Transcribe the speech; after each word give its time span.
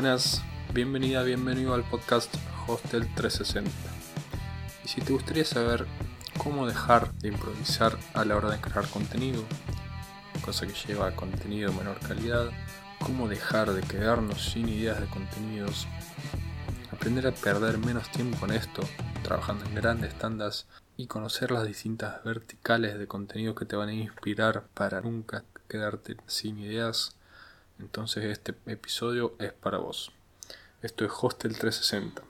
buenas, 0.00 0.40
bienvenida, 0.72 1.22
bienvenido 1.24 1.74
al 1.74 1.84
podcast 1.84 2.34
Hostel 2.66 3.06
360. 3.14 3.70
Y 4.82 4.88
si 4.88 5.02
te 5.02 5.12
gustaría 5.12 5.44
saber 5.44 5.84
cómo 6.38 6.66
dejar 6.66 7.12
de 7.18 7.28
improvisar 7.28 7.98
a 8.14 8.24
la 8.24 8.34
hora 8.34 8.48
de 8.48 8.62
crear 8.62 8.88
contenido, 8.88 9.44
cosa 10.40 10.66
que 10.66 10.72
lleva 10.72 11.08
a 11.08 11.14
contenido 11.14 11.70
de 11.70 11.76
menor 11.76 12.00
calidad, 12.00 12.48
cómo 13.04 13.28
dejar 13.28 13.74
de 13.74 13.82
quedarnos 13.82 14.42
sin 14.42 14.70
ideas 14.70 14.98
de 15.02 15.06
contenidos, 15.06 15.86
aprender 16.90 17.26
a 17.26 17.32
perder 17.32 17.76
menos 17.76 18.10
tiempo 18.10 18.46
en 18.46 18.52
esto, 18.52 18.80
trabajando 19.22 19.66
en 19.66 19.74
grandes 19.74 20.14
tandas 20.14 20.66
y 20.96 21.08
conocer 21.08 21.50
las 21.50 21.66
distintas 21.66 22.24
verticales 22.24 22.98
de 22.98 23.06
contenido 23.06 23.54
que 23.54 23.66
te 23.66 23.76
van 23.76 23.90
a 23.90 23.92
inspirar 23.92 24.64
para 24.72 25.02
nunca 25.02 25.44
quedarte 25.68 26.16
sin 26.26 26.58
ideas, 26.58 27.19
entonces 27.80 28.24
este 28.24 28.54
episodio 28.66 29.34
es 29.38 29.52
para 29.52 29.78
vos. 29.78 30.12
Esto 30.82 31.04
es 31.04 31.10
Hostel 31.20 31.58
360, 31.58 32.22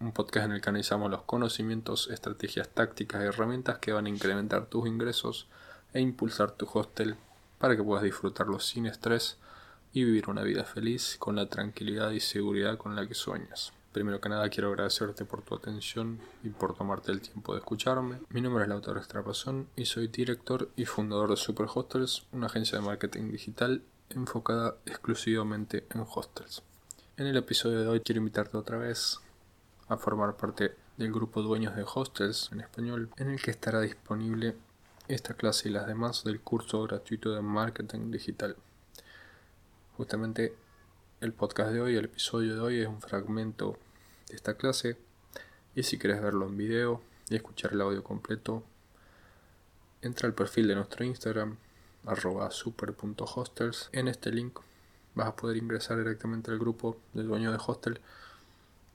un 0.00 0.12
podcast 0.12 0.46
en 0.46 0.52
el 0.52 0.60
que 0.60 0.68
analizamos 0.68 1.10
los 1.10 1.22
conocimientos, 1.22 2.08
estrategias 2.10 2.68
tácticas 2.68 3.22
y 3.22 3.26
herramientas 3.26 3.78
que 3.78 3.92
van 3.92 4.06
a 4.06 4.10
incrementar 4.10 4.66
tus 4.66 4.86
ingresos 4.86 5.46
e 5.92 6.00
impulsar 6.00 6.52
tu 6.52 6.68
hostel 6.72 7.16
para 7.58 7.76
que 7.76 7.82
puedas 7.82 8.04
disfrutarlo 8.04 8.60
sin 8.60 8.86
estrés 8.86 9.38
y 9.92 10.04
vivir 10.04 10.28
una 10.28 10.42
vida 10.42 10.64
feliz 10.64 11.16
con 11.18 11.36
la 11.36 11.48
tranquilidad 11.48 12.10
y 12.10 12.20
seguridad 12.20 12.76
con 12.78 12.94
la 12.94 13.06
que 13.06 13.14
sueñas. 13.14 13.72
Primero 13.92 14.20
que 14.20 14.28
nada 14.28 14.48
quiero 14.50 14.68
agradecerte 14.68 15.24
por 15.24 15.42
tu 15.42 15.54
atención 15.54 16.20
y 16.44 16.50
por 16.50 16.76
tomarte 16.76 17.10
el 17.10 17.20
tiempo 17.20 17.54
de 17.54 17.60
escucharme. 17.60 18.20
Mi 18.28 18.40
nombre 18.40 18.64
es 18.64 18.68
Lautaro 18.68 18.98
Extrapazón 18.98 19.68
y 19.76 19.86
soy 19.86 20.08
director 20.08 20.70
y 20.76 20.84
fundador 20.84 21.30
de 21.30 21.36
Super 21.36 21.66
Hostels, 21.72 22.26
una 22.32 22.46
agencia 22.46 22.78
de 22.78 22.84
marketing 22.84 23.30
digital 23.30 23.82
enfocada 24.10 24.76
exclusivamente 24.86 25.86
en 25.94 26.00
hostels. 26.00 26.62
En 27.16 27.26
el 27.26 27.36
episodio 27.36 27.80
de 27.80 27.88
hoy 27.88 28.00
quiero 28.00 28.20
invitarte 28.20 28.56
otra 28.56 28.78
vez 28.78 29.20
a 29.88 29.96
formar 29.96 30.36
parte 30.36 30.74
del 30.96 31.12
grupo 31.12 31.42
Dueños 31.42 31.76
de 31.76 31.84
Hostels 31.84 32.50
en 32.52 32.60
español, 32.60 33.10
en 33.16 33.30
el 33.30 33.40
que 33.40 33.50
estará 33.50 33.80
disponible 33.80 34.56
esta 35.08 35.34
clase 35.34 35.68
y 35.68 35.72
las 35.72 35.86
demás 35.86 36.24
del 36.24 36.40
curso 36.40 36.82
gratuito 36.82 37.32
de 37.34 37.40
marketing 37.40 38.10
digital. 38.10 38.56
Justamente 39.96 40.54
el 41.20 41.32
podcast 41.32 41.72
de 41.72 41.80
hoy, 41.80 41.96
el 41.96 42.06
episodio 42.06 42.54
de 42.54 42.60
hoy 42.60 42.80
es 42.80 42.88
un 42.88 43.00
fragmento 43.00 43.78
de 44.28 44.36
esta 44.36 44.54
clase 44.54 44.96
y 45.74 45.82
si 45.82 45.98
quieres 45.98 46.22
verlo 46.22 46.46
en 46.46 46.56
video 46.56 47.02
y 47.28 47.36
escuchar 47.36 47.72
el 47.72 47.80
audio 47.80 48.02
completo, 48.02 48.62
entra 50.02 50.28
al 50.28 50.34
perfil 50.34 50.68
de 50.68 50.76
nuestro 50.76 51.04
Instagram 51.04 51.56
arroba 52.08 52.50
super.hostels. 52.50 53.90
En 53.92 54.08
este 54.08 54.32
link 54.32 54.58
vas 55.14 55.28
a 55.28 55.36
poder 55.36 55.58
ingresar 55.58 55.98
directamente 55.98 56.50
al 56.50 56.58
grupo 56.58 56.96
del 57.12 57.28
dueño 57.28 57.52
de 57.52 57.58
hostel 57.64 58.00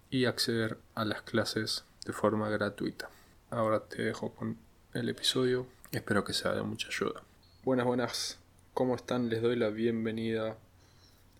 y 0.09 0.25
acceder 0.25 0.77
a 0.95 1.05
las 1.05 1.21
clases 1.21 1.85
de 2.05 2.13
forma 2.13 2.49
gratuita. 2.49 3.09
Ahora 3.49 3.81
te 3.81 4.01
dejo 4.01 4.31
con 4.33 4.57
el 4.93 5.09
episodio, 5.09 5.67
espero 5.91 6.23
que 6.23 6.33
sea 6.33 6.53
de 6.53 6.63
mucha 6.63 6.87
ayuda. 6.87 7.21
Buenas, 7.63 7.85
buenas, 7.85 8.39
¿cómo 8.73 8.95
están? 8.95 9.29
Les 9.29 9.41
doy 9.41 9.55
la 9.55 9.69
bienvenida 9.69 10.57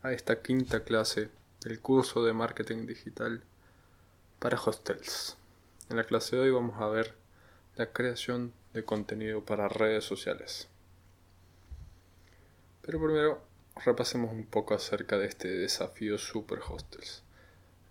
a 0.03 0.11
esta 0.11 0.41
quinta 0.41 0.83
clase 0.83 1.29
del 1.61 1.79
curso 1.79 2.23
de 2.23 2.33
marketing 2.33 2.85
digital 2.85 3.41
para 4.39 4.59
hostels. 4.59 5.38
En 5.89 5.97
la 5.97 6.03
clase 6.03 6.35
de 6.35 6.44
hoy 6.44 6.51
vamos 6.51 6.79
a 6.81 6.88
ver 6.88 7.16
la 7.75 7.91
creación 7.91 8.53
de 8.73 8.83
contenido 8.83 9.44
para 9.44 9.67
redes 9.67 10.03
sociales. 10.03 10.67
Pero 12.83 12.99
primero 12.99 13.41
repasemos 13.83 14.31
un 14.31 14.45
poco 14.45 14.75
acerca 14.75 15.17
de 15.17 15.25
este 15.25 15.47
desafío 15.47 16.19
Super 16.19 16.59
Hostels. 16.59 17.23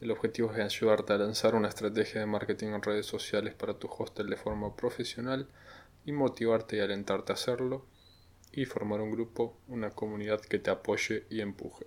El 0.00 0.12
objetivo 0.12 0.52
es 0.52 0.60
ayudarte 0.60 1.12
a 1.12 1.18
lanzar 1.18 1.56
una 1.56 1.68
estrategia 1.68 2.20
de 2.20 2.26
marketing 2.26 2.68
en 2.68 2.82
redes 2.82 3.06
sociales 3.06 3.54
para 3.54 3.74
tu 3.74 3.88
hostel 3.88 4.30
de 4.30 4.36
forma 4.36 4.76
profesional 4.76 5.48
y 6.06 6.12
motivarte 6.12 6.76
y 6.76 6.80
alentarte 6.80 7.32
a 7.32 7.34
hacerlo 7.34 7.84
y 8.52 8.66
formar 8.66 9.00
un 9.00 9.10
grupo, 9.10 9.56
una 9.66 9.90
comunidad 9.90 10.40
que 10.40 10.60
te 10.60 10.70
apoye 10.70 11.26
y 11.28 11.40
empuje 11.40 11.86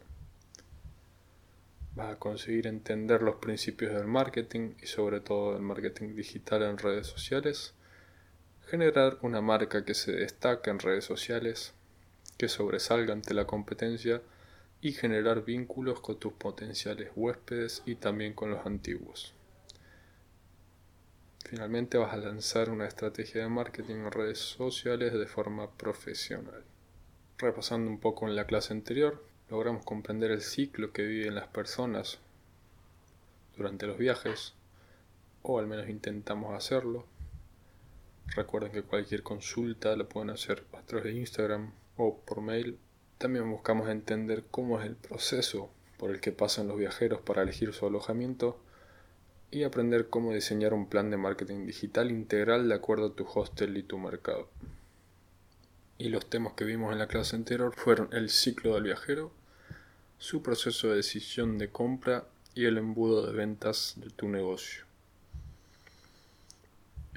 vas 1.95 2.11
a 2.11 2.19
conseguir 2.19 2.67
entender 2.67 3.21
los 3.21 3.35
principios 3.35 3.93
del 3.93 4.05
marketing 4.05 4.75
y 4.81 4.87
sobre 4.87 5.21
todo 5.21 5.53
del 5.53 5.61
marketing 5.61 6.15
digital 6.15 6.63
en 6.63 6.77
redes 6.77 7.07
sociales, 7.07 7.73
generar 8.67 9.17
una 9.21 9.41
marca 9.41 9.85
que 9.85 9.93
se 9.93 10.11
destaque 10.11 10.69
en 10.69 10.79
redes 10.79 11.05
sociales, 11.05 11.73
que 12.37 12.49
sobresalga 12.49 13.13
ante 13.13 13.33
la 13.33 13.45
competencia 13.45 14.21
y 14.81 14.91
generar 14.91 15.43
vínculos 15.43 15.99
con 15.99 16.19
tus 16.19 16.33
potenciales 16.33 17.11
huéspedes 17.15 17.81
y 17.85 17.95
también 17.95 18.33
con 18.33 18.51
los 18.51 18.65
antiguos. 18.65 19.33
Finalmente 21.49 21.97
vas 21.97 22.13
a 22.13 22.17
lanzar 22.17 22.69
una 22.69 22.87
estrategia 22.87 23.43
de 23.43 23.49
marketing 23.49 23.95
en 23.95 24.11
redes 24.11 24.39
sociales 24.39 25.13
de 25.13 25.27
forma 25.27 25.71
profesional. 25.71 26.63
Repasando 27.37 27.89
un 27.89 27.99
poco 27.99 28.27
en 28.27 28.35
la 28.35 28.45
clase 28.45 28.73
anterior, 28.73 29.23
logramos 29.49 29.85
comprender 29.85 30.31
el 30.31 30.41
ciclo 30.41 30.91
que 30.91 31.03
viven 31.03 31.35
las 31.35 31.47
personas 31.47 32.19
durante 33.55 33.85
los 33.85 33.97
viajes, 33.97 34.53
o 35.43 35.59
al 35.59 35.67
menos 35.67 35.87
intentamos 35.87 36.55
hacerlo. 36.55 37.05
Recuerden 38.35 38.71
que 38.71 38.81
cualquier 38.81 39.21
consulta 39.21 39.95
la 39.95 40.05
pueden 40.05 40.31
hacer 40.31 40.63
a 40.73 40.81
través 40.81 41.05
de 41.05 41.19
Instagram 41.19 41.71
o 41.97 42.17
por 42.19 42.41
mail. 42.41 42.77
También 43.17 43.49
buscamos 43.49 43.89
entender 43.89 44.43
cómo 44.51 44.79
es 44.79 44.85
el 44.85 44.95
proceso 44.95 45.69
por 45.97 46.11
el 46.11 46.19
que 46.19 46.31
pasan 46.31 46.67
los 46.67 46.77
viajeros 46.77 47.21
para 47.21 47.43
elegir 47.43 47.73
su 47.73 47.85
alojamiento 47.85 48.59
y 49.51 49.63
aprender 49.63 50.09
cómo 50.09 50.33
diseñar 50.33 50.73
un 50.73 50.87
plan 50.87 51.09
de 51.09 51.17
marketing 51.17 51.65
digital 51.65 52.11
integral 52.11 52.67
de 52.67 52.75
acuerdo 52.75 53.07
a 53.07 53.15
tu 53.15 53.25
hostel 53.25 53.77
y 53.77 53.83
tu 53.83 53.97
mercado 53.97 54.49
y 55.97 56.09
los 56.09 56.29
temas 56.29 56.53
que 56.53 56.65
vimos 56.65 56.91
en 56.91 56.99
la 56.99 57.07
clase 57.07 57.35
anterior 57.35 57.73
fueron 57.75 58.09
el 58.11 58.29
ciclo 58.29 58.75
del 58.75 58.83
viajero, 58.83 59.31
su 60.17 60.41
proceso 60.41 60.89
de 60.89 60.97
decisión 60.97 61.57
de 61.57 61.69
compra 61.69 62.25
y 62.53 62.65
el 62.65 62.77
embudo 62.77 63.25
de 63.25 63.33
ventas 63.33 63.93
de 63.97 64.09
tu 64.09 64.27
negocio. 64.27 64.83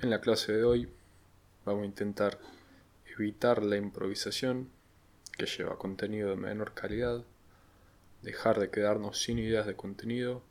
En 0.00 0.10
la 0.10 0.20
clase 0.20 0.52
de 0.52 0.64
hoy 0.64 0.88
vamos 1.64 1.82
a 1.82 1.86
intentar 1.86 2.38
evitar 3.18 3.62
la 3.62 3.76
improvisación 3.76 4.70
que 5.36 5.46
lleva 5.46 5.78
contenido 5.78 6.30
de 6.30 6.36
menor 6.36 6.74
calidad, 6.74 7.24
dejar 8.22 8.58
de 8.58 8.70
quedarnos 8.70 9.22
sin 9.22 9.38
ideas 9.38 9.66
de 9.66 9.76
contenido, 9.76 10.42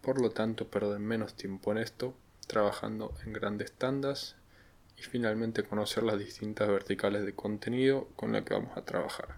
por 0.00 0.20
lo 0.20 0.30
tanto 0.30 0.68
perder 0.68 0.98
menos 0.98 1.34
tiempo 1.34 1.72
en 1.72 1.78
esto, 1.78 2.14
trabajando 2.46 3.14
en 3.24 3.32
grandes 3.32 3.72
tandas 3.72 4.36
y 4.98 5.02
finalmente 5.02 5.62
conocer 5.62 6.02
las 6.02 6.18
distintas 6.18 6.68
verticales 6.68 7.24
de 7.24 7.34
contenido 7.34 8.08
con 8.16 8.32
las 8.32 8.44
que 8.44 8.54
vamos 8.54 8.76
a 8.76 8.84
trabajar. 8.84 9.36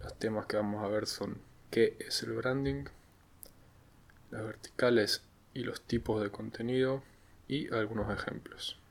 Los 0.00 0.18
temas 0.18 0.46
que 0.46 0.56
vamos 0.56 0.82
a 0.84 0.88
ver 0.88 1.06
son 1.06 1.38
qué 1.70 1.96
es 2.00 2.22
el 2.22 2.32
branding, 2.32 2.84
las 4.30 4.44
verticales 4.44 5.22
y 5.54 5.60
los 5.60 5.82
tipos 5.82 6.22
de 6.22 6.30
contenido 6.30 7.02
y 7.46 7.72
algunos 7.72 8.12
ejemplos. 8.12 8.81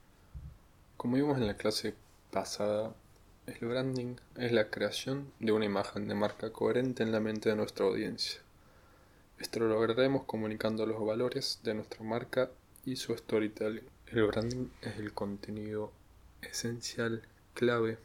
Como 1.01 1.15
vimos 1.15 1.39
en 1.39 1.47
la 1.47 1.57
clase 1.57 1.95
pasada, 2.29 2.93
el 3.47 3.67
branding 3.67 4.17
es 4.35 4.51
la 4.51 4.69
creación 4.69 5.33
de 5.39 5.51
una 5.51 5.65
imagen 5.65 6.07
de 6.07 6.13
marca 6.13 6.53
coherente 6.53 7.01
en 7.01 7.11
la 7.11 7.19
mente 7.19 7.49
de 7.49 7.55
nuestra 7.55 7.87
audiencia. 7.87 8.39
Esto 9.39 9.61
lo 9.61 9.69
lograremos 9.69 10.25
comunicando 10.25 10.85
los 10.85 11.03
valores 11.03 11.59
de 11.63 11.73
nuestra 11.73 12.03
marca 12.03 12.51
y 12.85 12.97
su 12.97 13.17
storytelling. 13.17 13.83
El 14.11 14.27
branding 14.27 14.67
es 14.83 14.99
el 14.99 15.11
contenido 15.11 15.91
esencial, 16.43 17.23
clave 17.55 17.97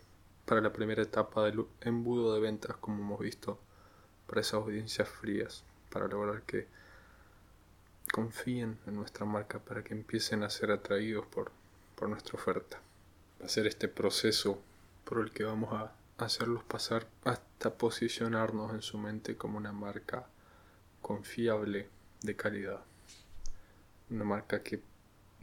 para 0.47 0.63
la 0.63 0.73
primera 0.73 1.03
etapa 1.03 1.45
del 1.45 1.67
embudo 1.83 2.35
de 2.35 2.41
ventas, 2.41 2.79
como 2.79 3.03
hemos 3.03 3.21
visto, 3.21 3.59
para 4.27 4.41
esas 4.41 4.55
audiencias 4.55 5.07
frías, 5.07 5.65
para 5.91 6.09
lograr 6.09 6.45
que 6.45 6.67
confíen 8.11 8.79
en 8.87 8.95
nuestra 8.95 9.27
marca, 9.27 9.59
para 9.59 9.85
que 9.85 9.93
empiecen 9.93 10.43
a 10.45 10.49
ser 10.49 10.71
atraídos 10.71 11.27
por, 11.27 11.53
por 11.95 12.09
nuestra 12.09 12.37
oferta. 12.37 12.81
Ser 13.45 13.67
este 13.67 13.89
proceso 13.89 14.61
por 15.05 15.21
el 15.21 15.31
que 15.31 15.45
vamos 15.45 15.73
a 15.73 15.93
hacerlos 16.19 16.65
pasar 16.65 17.07
hasta 17.25 17.75
posicionarnos 17.75 18.73
en 18.75 18.83
su 18.83 18.99
mente 18.99 19.37
como 19.37 19.59
una 19.59 19.73
marca 19.73 20.27
confiable 21.03 21.89
de 22.23 22.37
calidad. 22.37 22.81
Una 24.11 24.25
marca 24.25 24.63
que 24.63 24.81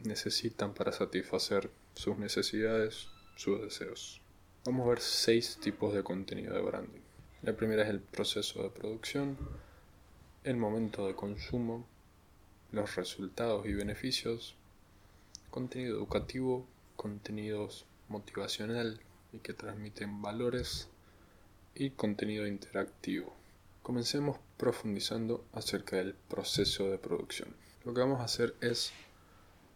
necesitan 0.04 0.74
para 0.74 0.92
satisfacer 0.92 1.70
sus 1.94 2.18
necesidades, 2.18 3.08
sus 3.36 3.60
deseos. 3.62 4.20
Vamos 4.64 4.86
a 4.86 4.90
ver 4.90 5.00
seis 5.00 5.58
tipos 5.60 5.94
de 5.94 6.02
contenido 6.02 6.54
de 6.54 6.62
branding. 6.62 7.00
La 7.42 7.54
primera 7.54 7.82
es 7.82 7.90
el 7.90 8.00
proceso 8.00 8.62
de 8.62 8.70
producción, 8.70 9.36
el 10.44 10.56
momento 10.56 11.06
de 11.06 11.14
consumo, 11.14 11.86
los 12.72 12.96
resultados 12.96 13.66
y 13.66 13.74
beneficios, 13.74 14.56
contenido 15.50 15.96
educativo, 15.96 16.66
contenidos 16.96 17.86
motivacional 18.08 19.00
y 19.32 19.38
que 19.38 19.54
transmiten 19.54 20.22
valores 20.22 20.88
y 21.74 21.90
contenido 21.90 22.46
interactivo. 22.46 23.34
Comencemos 23.82 24.38
profundizando 24.56 25.44
acerca 25.52 25.96
del 25.96 26.14
proceso 26.14 26.90
de 26.90 26.98
producción. 26.98 27.54
Lo 27.84 27.92
que 27.92 28.00
vamos 28.00 28.20
a 28.20 28.24
hacer 28.24 28.54
es 28.60 28.92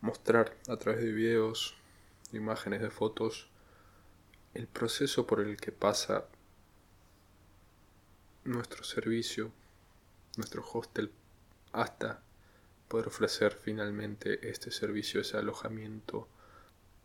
mostrar 0.00 0.56
a 0.69 0.76
través 0.76 1.03
de 1.03 1.12
videos, 1.12 1.75
imágenes, 2.32 2.81
de 2.81 2.91
fotos, 2.91 3.49
el 4.55 4.67
proceso 4.67 5.26
por 5.26 5.41
el 5.41 5.56
que 5.56 5.73
pasa 5.73 6.25
nuestro 8.44 8.82
servicio, 8.85 9.53
nuestro 10.37 10.65
hostel, 10.73 11.11
hasta 11.73 12.23
poder 12.88 13.09
ofrecer 13.09 13.53
finalmente 13.53 14.49
este 14.49 14.70
servicio, 14.70 15.20
ese 15.20 15.37
alojamiento, 15.37 16.29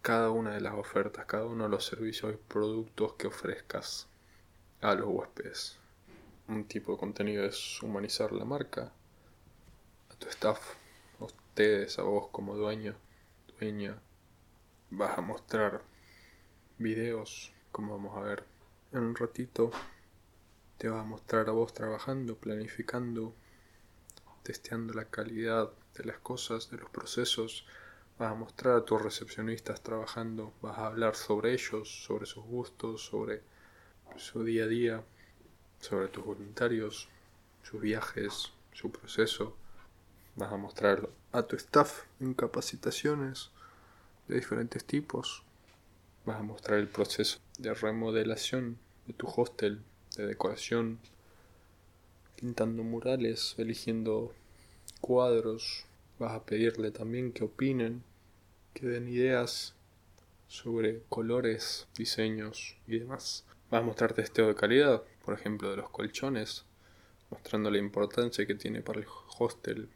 cada 0.04 0.32
una 0.32 0.52
de 0.52 0.60
las 0.60 0.74
ofertas, 0.74 1.26
cada 1.26 1.46
uno 1.46 1.64
de 1.64 1.70
los 1.70 1.86
servicios 1.86 2.34
y 2.34 2.38
productos 2.50 3.14
que 3.14 3.28
ofrezcas 3.28 4.10
a 4.82 4.96
los 4.96 5.08
huéspedes. 5.08 5.80
Un 6.50 6.66
tipo 6.66 6.92
de 6.92 6.98
contenido 6.98 7.46
es 7.46 7.82
humanizar 7.82 8.34
la 8.34 8.44
marca, 8.44 8.92
a 10.12 10.16
tu 10.16 10.28
staff, 10.28 10.60
a 11.22 11.24
ustedes, 11.24 12.00
a 12.00 12.04
vos 12.04 12.28
como 12.34 12.54
dueño, 12.58 12.98
dueña. 13.58 13.98
Vas 14.90 15.18
a 15.18 15.22
mostrar 15.22 15.82
videos, 16.80 17.54
como 17.72 17.96
vamos 17.96 18.18
a 18.18 18.22
ver 18.28 18.44
en 18.92 19.04
un 19.04 19.16
ratito. 19.16 19.72
Te 20.80 20.90
va 20.90 21.00
a 21.00 21.06
mostrar 21.06 21.48
a 21.48 21.54
vos 21.54 21.74
trabajando, 21.74 22.36
planificando, 22.36 23.34
testeando 24.44 24.94
la 24.96 25.06
calidad 25.06 25.72
de 25.98 26.04
las 26.04 26.18
cosas, 26.18 26.70
de 26.70 26.78
los 26.78 26.90
procesos. 26.90 27.66
Vas 28.20 28.32
a 28.32 28.36
mostrar 28.36 28.76
a 28.76 28.86
tus 28.86 29.02
recepcionistas 29.02 29.82
trabajando, 29.82 30.54
vas 30.62 30.78
a 30.78 30.86
hablar 30.86 31.16
sobre 31.16 31.54
ellos, 31.54 32.04
sobre 32.06 32.28
sus 32.28 32.44
gustos, 32.44 33.04
sobre 33.06 33.42
su 34.18 34.44
día 34.44 34.66
a 34.66 34.68
día, 34.68 35.04
sobre 35.80 36.08
tus 36.10 36.24
voluntarios, 36.24 37.10
sus 37.64 37.82
viajes, 37.82 38.52
su 38.72 38.92
proceso. 38.92 39.56
Vas 40.36 40.52
a 40.52 40.58
mostrarlo 40.58 41.10
a 41.32 41.44
tu 41.44 41.56
staff 41.56 42.04
en 42.20 42.36
capacitaciones 42.36 43.50
de 44.28 44.36
diferentes 44.36 44.86
tipos. 44.86 45.44
Vas 46.26 46.40
a 46.40 46.44
mostrar 46.44 46.80
el 46.80 46.88
proceso 46.88 47.40
de 47.58 47.74
remodelación 47.74 48.78
de 49.08 49.14
tu 49.14 49.28
hostel, 49.28 49.82
de 50.16 50.28
decoración, 50.28 51.00
pintando 52.36 52.84
murales, 52.84 53.56
eligiendo 53.58 54.34
cuadros. 55.02 55.86
Vas 56.24 56.36
a 56.36 56.46
pedirle 56.46 56.92
también 56.92 57.34
que 57.34 57.44
opinen, 57.44 58.02
que 58.74 58.88
den 58.88 59.10
ideas 59.10 59.76
sobre 60.48 61.02
colores, 61.10 61.90
diseños 61.98 62.78
y 62.88 63.00
demás. 63.00 63.44
Vas 63.70 63.82
a 63.82 63.86
mostrar 63.86 64.14
testeo 64.14 64.48
de 64.48 64.56
calidad, 64.56 65.04
por 65.26 65.34
ejemplo, 65.34 65.70
de 65.70 65.76
los 65.76 65.90
colchones, 65.90 66.64
mostrando 67.30 67.70
la 67.70 67.78
importancia 67.78 68.48
que 68.48 68.56
tiene 68.56 68.80
para 68.82 69.02
el 69.02 69.06
hostel, 69.38 69.90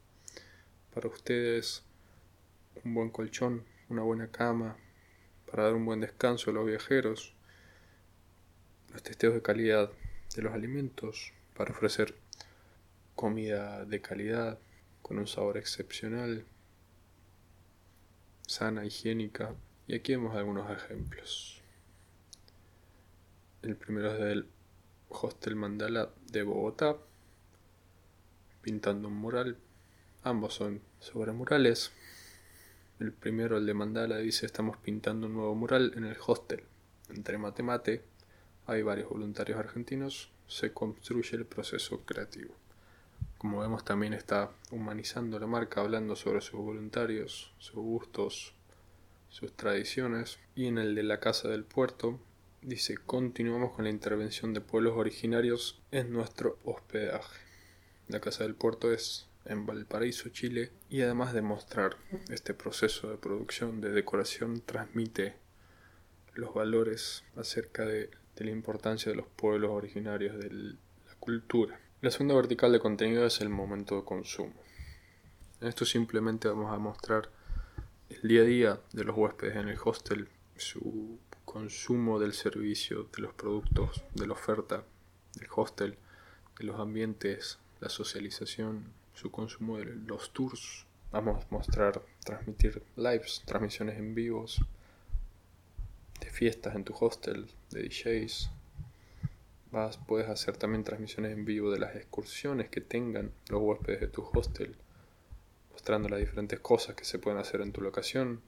para 0.93 1.07
ustedes, 1.07 1.83
un 2.83 2.93
buen 2.93 3.09
colchón, 3.09 3.63
una 3.87 4.01
buena 4.01 4.27
cama, 4.27 4.75
para 5.49 5.63
dar 5.63 5.75
un 5.75 5.85
buen 5.85 6.01
descanso 6.01 6.51
a 6.51 6.53
los 6.53 6.65
viajeros, 6.65 7.35
los 8.91 9.01
testeos 9.01 9.33
de 9.33 9.41
calidad 9.41 9.93
de 10.35 10.41
los 10.41 10.53
alimentos, 10.53 11.31
para 11.55 11.71
ofrecer 11.71 12.15
comida 13.15 13.85
de 13.85 14.01
calidad, 14.01 14.59
con 15.07 15.19
un 15.19 15.27
sabor 15.27 15.57
excepcional, 15.57 16.45
sana, 18.45 18.85
higiénica. 18.85 19.55
Y 19.87 19.95
aquí 19.95 20.13
vemos 20.13 20.35
algunos 20.35 20.69
ejemplos. 20.69 21.61
El 23.61 23.75
primero 23.75 24.11
es 24.13 24.19
del 24.19 24.47
Hostel 25.09 25.55
Mandala 25.55 26.09
de 26.29 26.43
Bogotá, 26.43 26.97
pintando 28.61 29.07
un 29.07 29.15
mural. 29.15 29.57
Ambos 30.23 30.55
son 30.55 30.81
sobre 30.99 31.31
murales. 31.31 31.91
El 32.99 33.13
primero, 33.13 33.57
el 33.57 33.65
de 33.65 33.73
Mandala, 33.73 34.17
dice 34.17 34.45
estamos 34.45 34.77
pintando 34.77 35.27
un 35.27 35.33
nuevo 35.33 35.55
mural 35.55 35.93
en 35.95 36.03
el 36.03 36.17
hostel. 36.25 36.63
Entre 37.09 37.37
mate 37.37 37.63
mate, 37.63 38.03
hay 38.65 38.81
varios 38.81 39.09
voluntarios 39.09 39.57
argentinos, 39.57 40.31
se 40.47 40.73
construye 40.73 41.37
el 41.37 41.45
proceso 41.45 42.01
creativo. 42.03 42.55
Como 43.37 43.59
vemos 43.59 43.85
también 43.85 44.13
está 44.13 44.51
humanizando 44.71 45.37
la 45.39 45.45
marca, 45.45 45.81
hablando 45.81 46.15
sobre 46.15 46.41
sus 46.41 46.59
voluntarios, 46.59 47.53
sus 47.59 47.75
gustos, 47.75 48.55
sus 49.29 49.55
tradiciones. 49.55 50.39
Y 50.55 50.65
en 50.65 50.79
el 50.79 50.95
de 50.95 51.03
la 51.03 51.19
Casa 51.19 51.47
del 51.47 51.63
Puerto 51.63 52.19
dice 52.63 52.97
continuamos 52.97 53.73
con 53.73 53.85
la 53.85 53.91
intervención 53.91 54.53
de 54.53 54.61
pueblos 54.61 54.93
originarios 54.97 55.79
en 55.91 56.11
nuestro 56.11 56.57
hospedaje. 56.63 57.39
La 58.07 58.19
Casa 58.19 58.43
del 58.43 58.55
Puerto 58.55 58.91
es 58.91 59.27
en 59.45 59.65
Valparaíso, 59.65 60.29
Chile, 60.29 60.71
y 60.89 61.01
además 61.01 61.33
de 61.33 61.41
mostrar 61.41 61.95
este 62.29 62.53
proceso 62.53 63.09
de 63.09 63.17
producción, 63.17 63.81
de 63.81 63.91
decoración, 63.91 64.61
transmite 64.61 65.35
los 66.33 66.53
valores 66.53 67.23
acerca 67.35 67.85
de, 67.85 68.09
de 68.35 68.45
la 68.45 68.51
importancia 68.51 69.11
de 69.11 69.15
los 69.15 69.27
pueblos 69.27 69.71
originarios, 69.71 70.37
de 70.37 70.49
la 70.49 71.15
cultura. 71.19 71.79
La 71.99 72.11
segunda 72.11 72.35
vertical 72.35 72.71
de 72.71 72.79
contenido 72.79 73.25
es 73.25 73.41
el 73.41 73.49
momento 73.49 73.95
de 73.95 74.03
consumo. 74.03 74.53
En 75.59 75.67
esto 75.67 75.83
simplemente 75.83 76.47
vamos 76.47 76.71
a 76.71 76.77
mostrar 76.77 77.31
el 78.09 78.21
día 78.21 78.41
a 78.41 78.45
día 78.45 78.81
de 78.93 79.03
los 79.03 79.17
huéspedes 79.17 79.55
en 79.55 79.67
el 79.67 79.79
hostel, 79.83 80.29
su 80.55 81.17
consumo 81.43 82.19
del 82.19 82.33
servicio, 82.33 83.09
de 83.15 83.23
los 83.23 83.33
productos, 83.33 84.03
de 84.13 84.27
la 84.27 84.33
oferta 84.33 84.83
del 85.33 85.47
hostel, 85.55 85.97
de 86.59 86.65
los 86.65 86.79
ambientes, 86.79 87.57
la 87.79 87.89
socialización, 87.89 88.93
su 89.15 89.31
consumo 89.31 89.79
de 89.79 89.85
los 89.85 90.31
tours. 90.31 90.85
Vamos 91.11 91.43
a 91.43 91.47
mostrar, 91.49 91.99
transmitir 92.23 92.83
lives, 92.95 93.41
transmisiones 93.43 93.97
en 93.97 94.13
vivos, 94.13 94.61
de 96.19 96.29
fiestas 96.29 96.75
en 96.75 96.83
tu 96.83 96.93
hostel, 96.93 97.47
de 97.71 97.89
DJs, 97.89 98.51
Vas, 99.71 99.97
puedes 99.97 100.29
hacer 100.29 100.55
también 100.55 100.83
transmisiones 100.83 101.33
en 101.33 101.43
vivo 101.43 101.71
de 101.71 101.79
las 101.79 101.95
excursiones 101.95 102.69
que 102.69 102.79
tengan 102.79 103.31
los 103.49 103.61
huéspedes 103.61 103.99
de 103.99 104.07
tu 104.07 104.23
hostel, 104.33 104.75
mostrando 105.71 106.07
las 106.07 106.19
diferentes 106.19 106.59
cosas 106.59 106.95
que 106.95 107.03
se 107.03 107.19
pueden 107.19 107.39
hacer 107.39 107.61
en 107.61 107.73
tu 107.73 107.81
locación. 107.81 108.41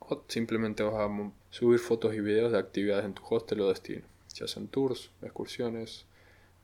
O 0.00 0.24
simplemente 0.26 0.82
vas 0.82 0.94
a 0.94 1.30
subir 1.50 1.78
fotos 1.78 2.14
y 2.14 2.20
videos 2.20 2.50
de 2.50 2.58
actividades 2.58 3.04
en 3.04 3.14
tu 3.14 3.22
hostel 3.28 3.60
o 3.60 3.68
destino, 3.68 4.02
ya 4.34 4.48
sean 4.48 4.66
tours, 4.66 5.10
excursiones, 5.22 6.06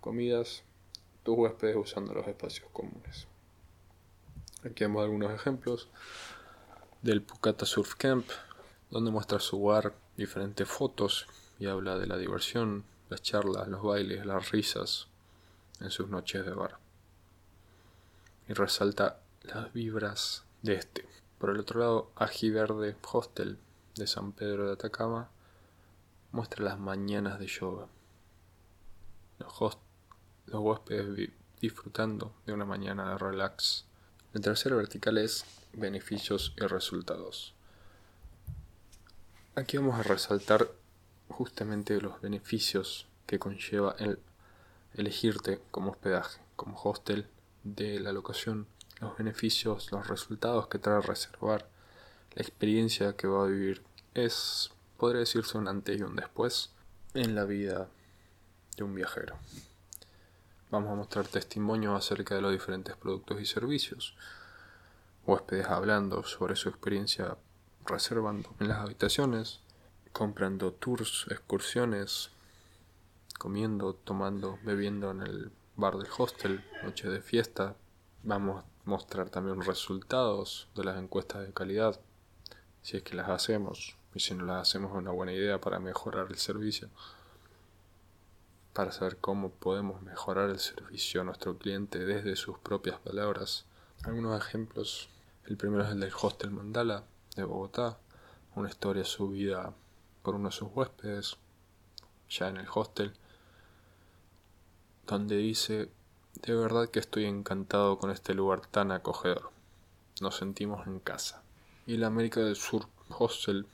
comidas, 0.01 0.65
tus 1.23 1.37
huéspedes 1.37 1.77
usando 1.77 2.13
los 2.13 2.27
espacios 2.27 2.69
comunes. 2.73 3.27
Aquí 4.65 4.83
vemos 4.85 5.03
algunos 5.03 5.33
ejemplos 5.33 5.89
del 7.03 7.23
Pucata 7.23 7.67
Surf 7.67 7.95
Camp, 7.97 8.27
donde 8.91 9.11
muestra 9.11 9.39
su 9.39 9.63
bar 9.63 9.95
diferentes 10.17 10.67
fotos 10.69 11.27
y 11.59 11.67
habla 11.67 11.99
de 11.99 12.07
la 12.07 12.17
diversión, 12.17 12.85
las 13.09 13.23
charlas, 13.23 13.69
los 13.69 13.83
bailes, 13.83 14.25
las 14.27 14.51
risas 14.51 15.09
en 15.81 15.91
sus 15.91 16.09
noches 16.09 16.45
de 16.45 16.53
bar. 16.53 16.79
Y 18.49 18.53
resalta 18.53 19.21
las 19.43 19.73
vibras 19.73 20.45
de 20.63 20.75
este. 20.75 21.09
Por 21.39 21.51
el 21.51 21.61
otro 21.61 21.81
lado, 21.81 22.11
Aji 22.17 22.51
Verde 22.51 22.97
Hostel 23.13 23.59
de 23.97 24.07
San 24.07 24.33
Pedro 24.33 24.67
de 24.67 24.73
Atacama 24.73 25.29
muestra 26.33 26.65
las 26.65 26.79
mañanas 26.79 27.39
de 27.39 27.47
yoga. 27.47 27.87
Los, 29.39 29.79
los 30.47 30.61
huéspedes 30.61 31.31
disfrutando 31.61 32.35
de 32.47 32.53
una 32.53 32.65
mañana 32.65 33.11
de 33.11 33.19
relax. 33.19 33.85
El 34.33 34.41
tercero 34.41 34.77
vertical 34.77 35.19
es 35.19 35.45
beneficios 35.73 36.55
y 36.57 36.67
resultados. 36.67 37.55
Aquí 39.55 39.77
vamos 39.77 39.99
a 39.99 40.03
resaltar 40.03 40.69
justamente 41.35 42.01
los 42.01 42.21
beneficios 42.21 43.09
que 43.27 43.41
conlleva 43.41 43.97
el 43.99 44.21
elegirte 44.95 45.61
como 45.73 45.91
hospedaje, 45.91 46.41
como 46.55 46.81
hostel 46.81 47.27
de 47.65 47.99
la 47.99 48.13
locación, 48.13 48.69
los 49.01 49.19
beneficios, 49.19 49.91
los 49.91 50.07
resultados 50.07 50.69
que 50.69 50.79
trae 50.79 51.01
reservar, 51.01 51.69
la 52.35 52.43
experiencia 52.43 53.17
que 53.17 53.27
va 53.27 53.45
a 53.45 53.49
vivir. 53.49 53.83
Es, 54.15 54.71
podría 54.97 55.21
decirse, 55.21 55.59
un 55.59 55.67
antes 55.67 55.99
y 55.99 56.03
un 56.03 56.15
después 56.15 56.71
en 57.15 57.35
la 57.35 57.45
vida 57.45 57.89
de 58.77 58.85
un 58.85 58.95
viajero. 58.95 59.35
Vamos 60.71 60.93
a 60.93 60.95
mostrar 60.95 61.27
testimonios 61.27 61.97
acerca 61.97 62.37
de 62.37 62.43
los 62.43 62.53
diferentes 62.53 62.97
productos 62.97 63.41
y 63.41 63.47
servicios, 63.47 64.15
huéspedes 65.27 65.67
hablando 65.67 66.23
sobre 66.23 66.55
su 66.55 66.69
experiencia 66.69 67.37
reservando 67.87 68.55
en 68.61 68.69
las 68.69 68.79
habitaciones, 68.79 69.64
comprando 70.15 70.73
tours, 70.73 71.27
excursiones, 71.29 72.31
comiendo, 73.37 73.95
tomando, 73.95 74.61
bebiendo 74.63 75.11
en 75.11 75.23
el 75.23 75.51
bar 75.75 75.97
del 75.97 76.07
hostel, 76.17 76.65
noche 76.85 77.09
de 77.11 77.21
fiesta. 77.21 77.75
Vamos 78.23 78.63
a 78.63 78.67
mostrar 78.85 79.29
también 79.29 79.61
resultados 79.63 80.69
de 80.77 80.85
las 80.85 80.99
encuestas 80.99 81.45
de 81.45 81.53
calidad, 81.53 82.01
si 82.81 82.97
es 82.97 83.03
que 83.03 83.17
las 83.17 83.29
hacemos, 83.29 83.97
y 84.15 84.21
si 84.21 84.35
no 84.35 84.45
las 84.45 84.69
hacemos 84.69 84.93
es 84.93 84.99
una 84.99 85.11
buena 85.11 85.33
idea 85.33 85.61
para 85.61 85.81
mejorar 85.81 86.29
el 86.31 86.39
servicio. 86.39 86.89
para 88.73 88.93
saber 88.93 89.17
cómo 89.19 89.51
podemos 89.51 90.01
mejorar 90.03 90.51
el 90.51 90.59
servicio 90.59 91.21
a 91.21 91.25
nuestro 91.25 91.59
cliente 91.59 92.01
desde 92.01 92.35
sus 92.35 92.59
propias 92.59 92.99
palabras. 92.99 93.67
Algunos 94.03 94.41
ejemplos. 94.41 95.09
El 95.47 95.57
primero 95.57 95.85
es 95.85 95.91
el 95.91 96.01
del 96.01 96.13
Hostel 96.21 96.51
Mandala 96.51 97.05
de 97.37 97.45
Bogotá, 97.45 97.99
una 98.57 98.69
historia 98.69 99.05
subida 99.05 99.75
por 100.25 100.35
uno 100.35 100.49
de 100.49 100.55
sus 100.57 100.69
huéspedes, 100.75 101.37
ya 102.31 102.49
en 102.49 102.57
el 102.57 102.67
hostel, 102.75 103.13
donde 105.07 105.37
dice, 105.37 105.91
de 106.43 106.55
verdad 106.55 106.89
que 106.89 106.99
estoy 106.99 107.27
encantado 107.27 107.99
con 107.99 108.11
este 108.11 108.33
lugar 108.33 108.67
tan 108.67 108.91
acogedor. 108.91 109.51
Nos 110.23 110.37
sentimos 110.37 110.87
en 110.87 110.99
casa. 110.99 111.43
Y 111.87 111.99
la 111.99 112.07
América 112.07 112.41
del 112.41 112.57
Sur 112.57 112.87
Hostel, 113.11 113.67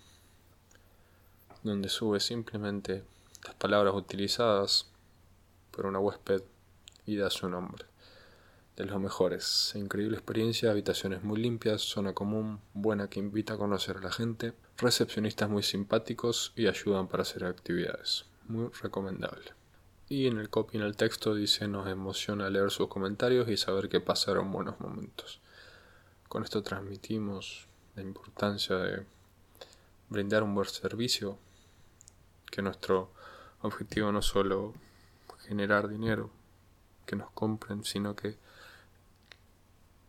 donde 1.62 1.88
sube 1.88 2.19
simplemente 2.19 3.04
las 3.45 3.54
palabras 3.54 3.95
utilizadas 3.95 4.90
por 5.71 5.87
una 5.87 6.00
huésped 6.00 6.42
y 7.07 7.16
da 7.16 7.30
su 7.30 7.49
nombre. 7.49 7.87
De 8.76 8.87
los 8.87 9.00
mejores, 9.00 9.73
increíble 9.76 10.16
experiencia, 10.16 10.73
habitaciones 10.73 11.23
muy 11.23 11.40
limpias, 11.40 11.83
zona 11.83 12.12
común, 12.12 12.61
buena 12.75 13.09
que 13.09 13.21
invita 13.21 13.54
a 13.54 13.59
conocer 13.59 13.99
a 13.99 14.00
la 14.00 14.11
gente, 14.11 14.52
recepcionistas 14.81 15.49
muy 15.49 15.63
simpáticos 15.63 16.53
y 16.57 16.67
ayudan 16.67 17.09
para 17.09 17.23
hacer 17.23 17.45
actividades. 17.45 18.25
Muy 18.49 18.71
recomendable. 18.83 19.53
Y 20.09 20.27
en 20.27 20.39
el 20.39 20.51
copy 20.51 20.77
en 20.77 20.83
el 20.83 20.97
texto 20.97 21.35
dice 21.35 21.69
nos 21.69 21.87
emociona 21.87 22.51
leer 22.51 22.71
sus 22.71 22.89
comentarios 22.89 23.49
y 23.49 23.57
saber 23.57 23.89
que 23.89 24.01
pasaron 24.01 24.51
buenos 24.51 24.81
momentos. 24.81 25.41
Con 26.29 26.43
esto 26.43 26.63
transmitimos 26.63 27.67
la 27.95 28.03
importancia 28.03 28.77
de 28.77 29.05
brindar 30.09 30.43
un 30.43 30.55
buen 30.55 30.69
servicio, 30.69 31.39
que 32.51 32.63
nuestro 32.63 33.11
objetivo 33.63 34.11
no 34.11 34.23
solo 34.23 34.75
generar 35.47 35.89
dinero, 35.89 36.31
que 37.07 37.17
nos 37.17 37.31
compren, 37.31 37.85
sino 37.85 38.17
que 38.17 38.37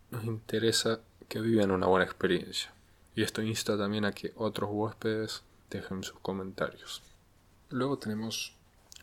nos 0.09 0.23
interesa 0.23 0.99
que 1.27 1.39
vivan 1.39 1.71
una 1.71 1.87
buena 1.87 2.05
experiencia. 2.05 2.73
Y 3.15 3.23
esto 3.23 3.41
insta 3.41 3.77
también 3.77 4.05
a 4.05 4.13
que 4.13 4.33
otros 4.35 4.69
huéspedes 4.71 5.43
dejen 5.69 6.03
sus 6.03 6.19
comentarios. 6.19 7.01
Luego 7.69 7.97
tenemos 7.97 8.53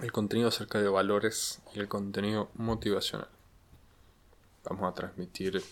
el 0.00 0.12
contenido 0.12 0.48
acerca 0.48 0.80
de 0.80 0.88
valores 0.88 1.60
y 1.74 1.80
el 1.80 1.88
contenido 1.88 2.50
motivacional. 2.54 3.28
Vamos 4.64 4.90
a 4.90 4.94
transmitir, 4.94 5.62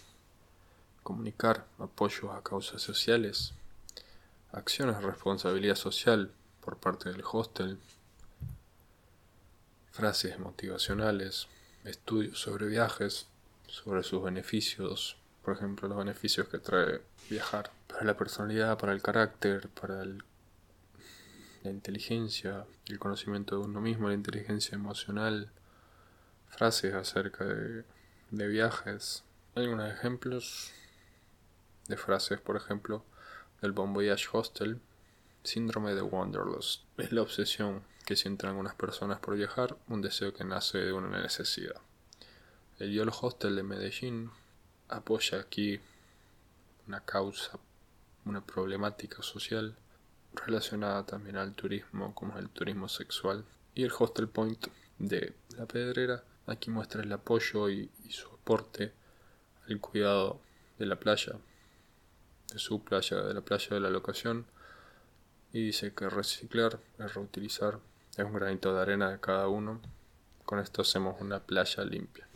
comunicar 1.02 1.66
apoyos 1.78 2.32
a 2.34 2.42
causas 2.42 2.82
sociales, 2.82 3.52
acciones 4.52 4.96
de 4.96 5.02
responsabilidad 5.02 5.76
social 5.76 6.32
por 6.60 6.78
parte 6.78 7.10
del 7.10 7.22
hostel, 7.30 7.78
frases 9.92 10.38
motivacionales, 10.38 11.46
estudios 11.84 12.40
sobre 12.40 12.66
viajes, 12.66 13.26
sobre 13.66 14.02
sus 14.02 14.22
beneficios, 14.22 15.16
por 15.46 15.54
ejemplo, 15.54 15.86
los 15.86 15.98
beneficios 15.98 16.48
que 16.48 16.58
trae 16.58 17.00
viajar 17.30 17.70
para 17.86 18.02
la 18.02 18.16
personalidad, 18.16 18.76
para 18.78 18.92
el 18.92 19.00
carácter, 19.00 19.68
para 19.68 20.04
la 20.04 21.70
inteligencia, 21.70 22.66
el 22.88 22.98
conocimiento 22.98 23.56
de 23.56 23.64
uno 23.66 23.80
mismo, 23.80 24.08
la 24.08 24.14
inteligencia 24.14 24.74
emocional, 24.74 25.52
frases 26.48 26.94
acerca 26.94 27.44
de, 27.44 27.84
de 28.32 28.48
viajes. 28.48 29.22
Algunos 29.54 29.88
ejemplos 29.88 30.72
de 31.86 31.96
frases, 31.96 32.40
por 32.40 32.56
ejemplo, 32.56 33.04
del 33.62 33.70
Bon 33.70 33.94
Voyage 33.94 34.26
Hostel, 34.32 34.80
síndrome 35.44 35.94
de 35.94 36.02
Wanderlust. 36.02 36.82
Es 36.96 37.12
la 37.12 37.22
obsesión 37.22 37.84
que 38.04 38.16
sienten 38.16 38.50
algunas 38.50 38.74
personas 38.74 39.20
por 39.20 39.36
viajar, 39.36 39.76
un 39.86 40.02
deseo 40.02 40.34
que 40.34 40.42
nace 40.42 40.78
de 40.78 40.92
una 40.92 41.22
necesidad. 41.22 41.80
El 42.80 42.92
YOLO 42.92 43.12
Hostel 43.20 43.54
de 43.54 43.62
Medellín 43.62 44.32
apoya 44.88 45.40
aquí 45.40 45.80
una 46.86 47.00
causa, 47.00 47.58
una 48.24 48.40
problemática 48.44 49.22
social 49.22 49.76
relacionada 50.32 51.04
también 51.04 51.36
al 51.36 51.54
turismo, 51.54 52.14
como 52.14 52.38
el 52.38 52.48
turismo 52.50 52.88
sexual. 52.88 53.44
Y 53.74 53.84
el 53.84 53.92
Hostel 53.98 54.28
Point 54.28 54.68
de 54.98 55.34
La 55.56 55.66
Pedrera 55.66 56.22
aquí 56.46 56.70
muestra 56.70 57.02
el 57.02 57.12
apoyo 57.12 57.68
y, 57.68 57.90
y 58.04 58.10
su 58.10 58.28
aporte 58.28 58.92
al 59.68 59.80
cuidado 59.80 60.40
de 60.78 60.86
la 60.86 60.96
playa, 60.96 61.34
de 62.52 62.58
su 62.58 62.82
playa, 62.82 63.22
de 63.22 63.34
la 63.34 63.40
playa 63.40 63.68
de 63.70 63.80
la 63.80 63.90
locación. 63.90 64.46
Y 65.52 65.66
dice 65.66 65.92
que 65.94 66.08
reciclar 66.08 66.78
es 66.98 67.14
reutilizar 67.14 67.80
es 68.16 68.24
un 68.24 68.32
granito 68.32 68.74
de 68.74 68.80
arena 68.80 69.10
de 69.10 69.20
cada 69.20 69.48
uno. 69.48 69.78
Con 70.46 70.58
esto 70.58 70.80
hacemos 70.80 71.20
una 71.20 71.40
playa 71.40 71.84
limpia. 71.84 72.26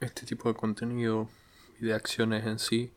Este 0.00 0.24
tipo 0.24 0.48
de 0.48 0.54
contenido 0.54 1.28
y 1.80 1.86
de 1.86 1.94
acciones 1.94 2.46
en 2.46 2.58
sí 2.58 2.92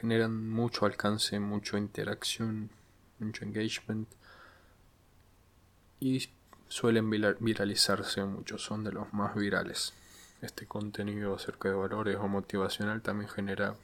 generan 0.00 0.48
mucho 0.48 0.84
alcance, 0.84 1.38
mucha 1.40 1.78
interacción, 1.78 2.70
mucho 3.18 3.44
engagement 3.44 4.08
y 6.00 6.28
suelen 6.68 7.08
viralizarse 7.10 8.24
mucho, 8.24 8.58
son 8.58 8.84
de 8.84 8.92
los 8.92 9.12
más 9.14 9.34
virales. 9.34 9.94
Este 10.42 10.66
contenido 10.66 11.34
acerca 11.34 11.70
de 11.70 11.74
valores 11.74 12.16
o 12.16 12.28
motivacional 12.28 13.00
también 13.00 13.30
genera 13.30 13.76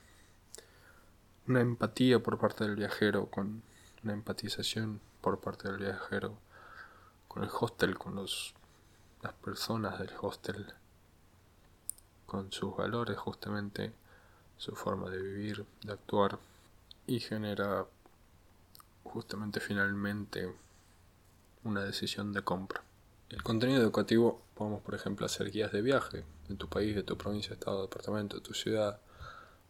una 1.46 1.60
empatía 1.60 2.18
por 2.18 2.38
parte 2.38 2.64
del 2.64 2.76
viajero, 2.76 3.26
con 3.26 3.62
una 4.04 4.12
empatización 4.12 5.00
por 5.20 5.40
parte 5.40 5.68
del 5.68 5.78
viajero 5.78 6.36
con 7.32 7.42
el 7.42 7.50
hostel, 7.50 7.96
con 7.96 8.14
los, 8.14 8.52
las 9.22 9.32
personas 9.32 9.98
del 9.98 10.10
hostel, 10.20 10.74
con 12.26 12.52
sus 12.52 12.76
valores 12.76 13.16
justamente, 13.16 13.94
su 14.56 14.74
forma 14.74 15.10
de 15.10 15.18
vivir, 15.18 15.64
de 15.82 15.92
actuar 15.92 16.38
y 17.06 17.20
genera 17.20 17.86
justamente 19.04 19.60
finalmente 19.60 20.52
una 21.64 21.82
decisión 21.82 22.32
de 22.32 22.42
compra. 22.42 22.82
El 23.28 23.42
contenido 23.42 23.80
educativo 23.80 24.42
podemos 24.54 24.82
por 24.82 24.94
ejemplo 24.94 25.26
hacer 25.26 25.50
guías 25.50 25.72
de 25.72 25.82
viaje 25.82 26.24
de 26.48 26.54
tu 26.56 26.68
país, 26.68 26.94
de 26.94 27.02
tu 27.02 27.16
provincia, 27.16 27.54
estado, 27.54 27.82
departamento, 27.82 28.36
de 28.36 28.42
tu 28.42 28.54
ciudad. 28.54 29.00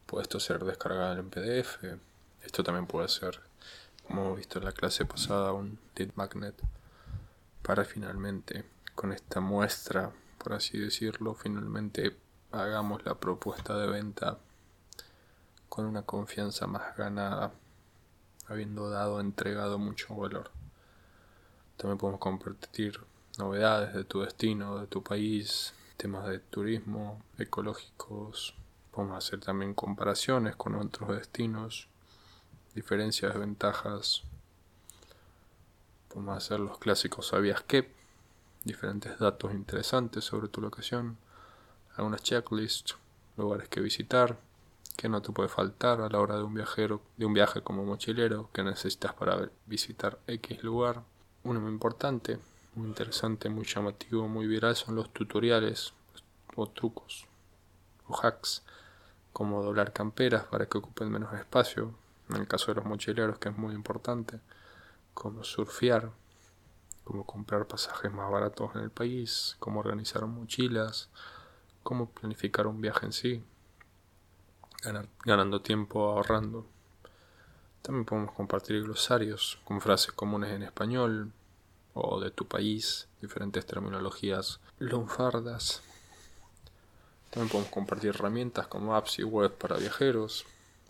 Puede 0.06 0.22
esto 0.22 0.40
ser 0.40 0.64
descargado 0.64 1.18
en 1.18 1.30
PDF. 1.30 1.78
Esto 2.42 2.64
también 2.64 2.86
puede 2.86 3.08
ser, 3.08 3.40
como 4.06 4.22
hemos 4.22 4.36
visto 4.36 4.58
en 4.58 4.64
la 4.64 4.72
clase 4.72 5.04
pasada, 5.04 5.52
un 5.52 5.78
lead 5.96 6.10
magnet 6.16 6.60
para 7.62 7.84
finalmente, 7.84 8.64
con 8.94 9.12
esta 9.12 9.40
muestra, 9.40 10.10
por 10.38 10.54
así 10.54 10.78
decirlo, 10.78 11.34
finalmente 11.34 12.16
hagamos 12.50 13.04
la 13.04 13.14
propuesta 13.14 13.78
de 13.78 13.86
venta 13.86 14.38
con 15.72 15.86
una 15.86 16.02
confianza 16.02 16.66
más 16.66 16.94
ganada, 16.98 17.50
habiendo 18.46 18.90
dado, 18.90 19.20
entregado 19.20 19.78
mucho 19.78 20.14
valor. 20.14 20.50
También 21.78 21.96
podemos 21.96 22.20
compartir 22.20 23.00
novedades 23.38 23.94
de 23.94 24.04
tu 24.04 24.20
destino, 24.20 24.78
de 24.78 24.86
tu 24.86 25.02
país, 25.02 25.72
temas 25.96 26.28
de 26.28 26.40
turismo, 26.40 27.22
ecológicos. 27.38 28.54
Podemos 28.90 29.16
hacer 29.16 29.40
también 29.40 29.72
comparaciones 29.72 30.56
con 30.56 30.74
otros 30.74 31.08
destinos, 31.08 31.88
diferencias, 32.74 33.34
ventajas, 33.38 34.24
Podemos 36.10 36.36
hacer 36.36 36.60
los 36.60 36.76
clásicos 36.76 37.28
sabías 37.28 37.62
qué, 37.62 37.90
diferentes 38.64 39.18
datos 39.18 39.54
interesantes 39.54 40.22
sobre 40.22 40.48
tu 40.48 40.60
locación, 40.60 41.16
algunas 41.96 42.22
checklists, 42.22 42.98
lugares 43.38 43.70
que 43.70 43.80
visitar, 43.80 44.36
que 44.96 45.08
no 45.08 45.22
te 45.22 45.32
puede 45.32 45.48
faltar 45.48 46.00
a 46.00 46.08
la 46.08 46.20
hora 46.20 46.36
de 46.36 46.42
un 46.42 46.54
viajero, 46.54 47.02
de 47.16 47.26
un 47.26 47.34
viaje 47.34 47.62
como 47.62 47.84
mochilero, 47.84 48.50
que 48.52 48.62
necesitas 48.62 49.14
para 49.14 49.50
visitar 49.66 50.18
X 50.26 50.62
lugar. 50.62 51.02
Uno 51.44 51.60
muy 51.60 51.72
importante, 51.72 52.38
muy 52.74 52.88
interesante, 52.88 53.48
muy 53.48 53.64
llamativo, 53.64 54.28
muy 54.28 54.46
viral 54.46 54.76
son 54.76 54.94
los 54.94 55.12
tutoriales 55.12 55.92
o 56.54 56.68
trucos 56.68 57.26
o 58.06 58.16
hacks, 58.16 58.62
como 59.32 59.62
doblar 59.62 59.92
camperas 59.92 60.44
para 60.44 60.66
que 60.66 60.78
ocupen 60.78 61.10
menos 61.10 61.32
espacio, 61.34 61.94
en 62.28 62.36
el 62.36 62.46
caso 62.46 62.66
de 62.68 62.76
los 62.76 62.84
mochileros 62.84 63.38
que 63.38 63.48
es 63.48 63.56
muy 63.56 63.74
importante 63.74 64.40
como 65.14 65.44
surfear, 65.44 66.10
cómo 67.04 67.24
comprar 67.26 67.66
pasajes 67.66 68.12
más 68.12 68.30
baratos 68.30 68.74
en 68.74 68.82
el 68.82 68.90
país, 68.90 69.56
cómo 69.58 69.80
organizar 69.80 70.24
mochilas, 70.26 71.08
cómo 71.82 72.10
planificar 72.10 72.66
un 72.66 72.80
viaje 72.80 73.06
en 73.06 73.12
sí, 73.12 73.44
ganando 75.24 75.60
tiempo 75.60 76.10
ahorrando. 76.10 76.66
También 77.82 78.04
podemos 78.04 78.32
compartir 78.32 78.82
glosarios 78.82 79.58
con 79.64 79.80
frases 79.80 80.12
comunes 80.12 80.50
en 80.50 80.62
español 80.62 81.32
o 81.94 82.20
de 82.20 82.30
tu 82.30 82.46
país, 82.46 83.08
diferentes 83.20 83.66
terminologías 83.66 84.60
lunfardas. 84.78 85.82
También 87.30 87.50
podemos 87.50 87.72
compartir 87.72 88.10
herramientas 88.10 88.66
como 88.66 88.94
apps 88.94 89.18
y 89.18 89.24
web 89.24 89.52
para 89.52 89.76
viajeros, 89.76 90.44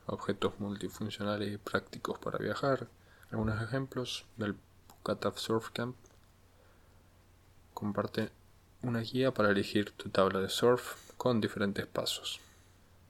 objetos 0.07 0.59
multifuncionales 0.59 1.53
y 1.53 1.59
prácticos 1.59 2.19
para 2.19 2.39
viajar, 2.39 2.89
algunos 3.31 3.63
ejemplos 3.63 4.25
del 4.37 4.55
Pukataf 4.89 5.39
Surf 5.39 5.71
Camp. 5.71 5.97
Comparte 7.75 8.31
una 8.83 9.01
guía 9.01 9.33
para 9.33 9.51
elegir 9.51 9.93
tu 9.93 10.09
tabla 10.09 10.41
de 10.41 10.49
surf 10.49 10.97
con 11.17 11.41
diferentes 11.41 11.87
pasos. 11.87 12.41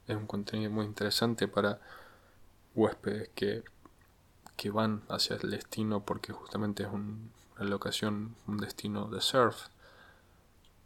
Es 0.07 0.17
un 0.17 0.27
contenido 0.27 0.71
muy 0.71 0.85
interesante 0.85 1.49
para 1.49 1.81
huéspedes 2.75 3.31
que, 3.35 3.63
que 4.57 4.71
van 4.71 5.03
hacia 5.09 5.37
el 5.37 5.51
destino 5.51 6.05
porque 6.05 6.33
justamente 6.33 6.83
es 6.83 6.89
una 6.91 7.31
locación, 7.59 8.35
un 8.47 8.59
destino 8.59 9.09
de 9.09 9.21
surf. 9.21 9.69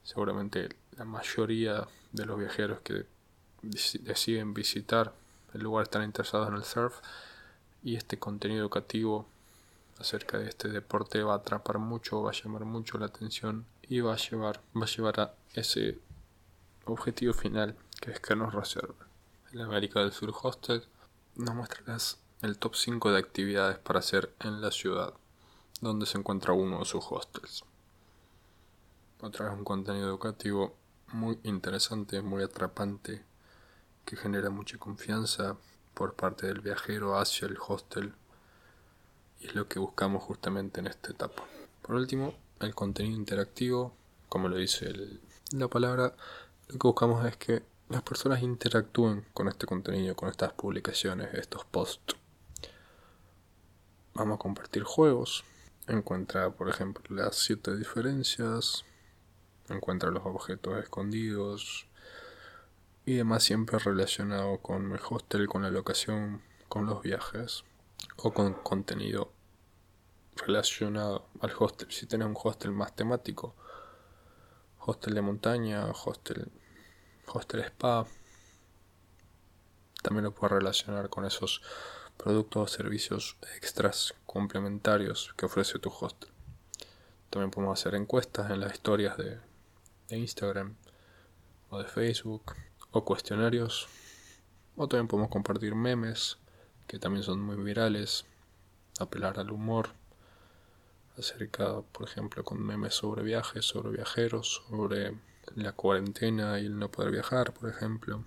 Seguramente 0.02 0.68
la 0.96 1.04
mayoría 1.04 1.86
de 2.12 2.26
los 2.26 2.38
viajeros 2.38 2.80
que 2.80 3.06
deciden 3.62 4.54
visitar 4.54 5.12
el 5.54 5.62
lugar 5.62 5.84
están 5.84 6.04
interesados 6.04 6.48
en 6.48 6.54
el 6.54 6.64
surf 6.64 7.00
y 7.82 7.96
este 7.96 8.18
contenido 8.18 8.60
educativo 8.60 9.26
acerca 9.98 10.38
de 10.38 10.48
este 10.48 10.68
deporte 10.68 11.22
va 11.22 11.34
a 11.34 11.36
atrapar 11.36 11.78
mucho, 11.78 12.22
va 12.22 12.30
a 12.30 12.34
llamar 12.34 12.64
mucho 12.64 12.98
la 12.98 13.06
atención 13.06 13.64
y 13.88 14.00
va 14.00 14.14
a 14.14 14.16
llevar, 14.16 14.60
va 14.76 14.84
a, 14.84 14.88
llevar 14.88 15.20
a 15.20 15.34
ese 15.54 15.98
objetivo 16.84 17.32
final 17.32 17.76
que 18.00 18.12
es 18.12 18.20
que 18.20 18.36
nos 18.36 18.52
reserva. 18.52 19.05
El 19.56 19.62
América 19.62 20.00
del 20.00 20.12
Sur 20.12 20.34
Hostel 20.42 20.84
nos 21.36 21.54
muestra 21.54 21.96
el 22.42 22.58
top 22.58 22.74
5 22.74 23.10
de 23.10 23.18
actividades 23.18 23.78
para 23.78 24.00
hacer 24.00 24.34
en 24.40 24.60
la 24.60 24.70
ciudad, 24.70 25.14
donde 25.80 26.04
se 26.04 26.18
encuentra 26.18 26.52
uno 26.52 26.80
de 26.80 26.84
sus 26.84 27.02
hostels. 27.08 27.64
Otra 29.22 29.46
vez 29.48 29.58
un 29.58 29.64
contenido 29.64 30.08
educativo 30.08 30.76
muy 31.14 31.38
interesante, 31.42 32.20
muy 32.20 32.42
atrapante, 32.42 33.24
que 34.04 34.16
genera 34.18 34.50
mucha 34.50 34.76
confianza 34.76 35.56
por 35.94 36.12
parte 36.12 36.48
del 36.48 36.60
viajero 36.60 37.18
hacia 37.18 37.48
el 37.48 37.56
hostel 37.66 38.12
y 39.40 39.46
es 39.46 39.54
lo 39.54 39.68
que 39.68 39.78
buscamos 39.78 40.22
justamente 40.22 40.80
en 40.80 40.88
esta 40.88 41.12
etapa. 41.12 41.44
Por 41.80 41.94
último, 41.94 42.34
el 42.60 42.74
contenido 42.74 43.16
interactivo, 43.16 43.94
como 44.28 44.50
lo 44.50 44.58
dice 44.58 44.92
la 45.52 45.68
palabra, 45.68 46.14
lo 46.68 46.78
que 46.78 46.88
buscamos 46.88 47.24
es 47.24 47.38
que 47.38 47.75
las 47.88 48.02
personas 48.02 48.42
interactúen 48.42 49.24
con 49.32 49.48
este 49.48 49.66
contenido, 49.66 50.16
con 50.16 50.28
estas 50.28 50.52
publicaciones, 50.52 51.32
estos 51.34 51.64
posts. 51.64 52.16
Vamos 54.14 54.36
a 54.36 54.38
compartir 54.38 54.82
juegos. 54.82 55.44
Encuentra, 55.86 56.50
por 56.50 56.68
ejemplo, 56.68 57.04
las 57.14 57.36
siete 57.36 57.76
diferencias. 57.76 58.84
Encuentra 59.68 60.10
los 60.10 60.26
objetos 60.26 60.78
escondidos. 60.82 61.86
Y 63.04 63.14
demás 63.14 63.44
siempre 63.44 63.78
relacionado 63.78 64.58
con 64.58 64.90
el 64.90 65.00
hostel, 65.08 65.46
con 65.46 65.62
la 65.62 65.70
locación, 65.70 66.42
con 66.68 66.86
los 66.86 67.02
viajes 67.02 67.62
o 68.16 68.32
con 68.32 68.54
contenido 68.54 69.32
relacionado 70.34 71.28
al 71.40 71.52
hostel. 71.56 71.92
Si 71.92 72.06
tenés 72.06 72.26
un 72.26 72.36
hostel 72.42 72.72
más 72.72 72.96
temático, 72.96 73.54
hostel 74.80 75.14
de 75.14 75.22
montaña, 75.22 75.86
hostel, 75.86 76.50
hostel 77.26 77.60
spa, 77.60 78.06
también 80.02 80.24
lo 80.24 80.32
puedes 80.32 80.58
relacionar 80.58 81.08
con 81.08 81.24
esos 81.24 81.62
productos 82.16 82.62
o 82.62 82.74
servicios 82.76 83.36
extras 83.56 84.14
complementarios 84.24 85.34
que 85.36 85.46
ofrece 85.46 85.78
tu 85.78 85.90
hostel. 85.90 86.30
También 87.30 87.50
podemos 87.50 87.78
hacer 87.78 87.94
encuestas 87.94 88.50
en 88.50 88.60
las 88.60 88.72
historias 88.72 89.16
de, 89.16 89.38
de 90.08 90.16
Instagram 90.16 90.76
o 91.70 91.78
de 91.78 91.84
Facebook 91.84 92.54
o 92.92 93.04
cuestionarios. 93.04 93.88
O 94.76 94.88
también 94.88 95.08
podemos 95.08 95.30
compartir 95.30 95.74
memes 95.74 96.38
que 96.86 96.98
también 96.98 97.24
son 97.24 97.40
muy 97.40 97.56
virales, 97.56 98.24
apelar 99.00 99.38
al 99.38 99.50
humor, 99.50 99.90
acerca, 101.18 101.80
por 101.92 102.08
ejemplo, 102.08 102.44
con 102.44 102.64
memes 102.64 102.94
sobre 102.94 103.22
viajes, 103.22 103.64
sobre 103.64 103.90
viajeros, 103.90 104.62
sobre 104.68 105.18
la 105.54 105.72
cuarentena 105.72 106.58
y 106.58 106.66
el 106.66 106.78
no 106.78 106.90
poder 106.90 107.12
viajar, 107.12 107.52
por 107.52 107.70
ejemplo. 107.70 108.24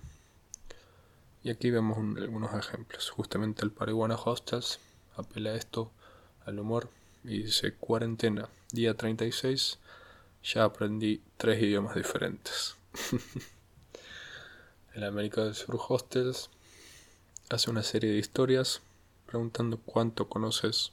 Y 1.42 1.50
aquí 1.50 1.70
vemos 1.70 1.98
algunos 2.18 2.54
ejemplos. 2.54 3.10
Justamente 3.10 3.64
el 3.64 3.70
Paraguana 3.70 4.16
Hostels 4.16 4.78
apela 5.16 5.54
esto 5.54 5.90
al 6.44 6.58
humor 6.58 6.88
y 7.24 7.42
dice 7.42 7.74
cuarentena, 7.74 8.48
día 8.72 8.96
36, 8.96 9.78
ya 10.42 10.64
aprendí 10.64 11.22
tres 11.36 11.62
idiomas 11.62 11.94
diferentes. 11.94 12.76
el 14.94 15.04
América 15.04 15.44
del 15.44 15.54
Sur 15.54 15.78
Hostels 15.88 16.50
hace 17.50 17.70
una 17.70 17.82
serie 17.82 18.10
de 18.10 18.18
historias 18.18 18.80
preguntando 19.26 19.78
cuánto 19.78 20.28
conoces 20.28 20.92